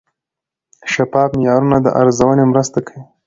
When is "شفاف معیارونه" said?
0.91-1.77